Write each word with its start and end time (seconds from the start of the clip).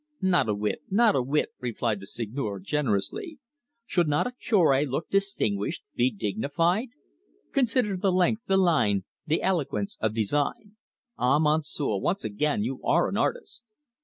"Not 0.23 0.49
a 0.49 0.55
whit 0.55 0.81
not 0.89 1.15
a 1.15 1.21
whit," 1.21 1.49
replied 1.59 1.99
the 1.99 2.07
Seigneur 2.07 2.59
generously. 2.59 3.37
"Should 3.85 4.07
not 4.07 4.25
a 4.25 4.31
Cure 4.31 4.81
look 4.85 5.09
distinguished 5.11 5.83
be 5.93 6.09
dignified? 6.09 6.87
Consider 7.51 7.95
the 7.95 8.11
length, 8.11 8.41
the 8.47 8.57
line, 8.57 9.03
the 9.27 9.43
eloquence 9.43 9.99
of 10.01 10.15
design! 10.15 10.75
Ah, 11.19 11.37
Monsieur, 11.37 11.97
once 11.99 12.23
again, 12.25 12.63
you 12.63 12.81
are 12.83 13.09
an 13.09 13.15
artist! 13.17 13.63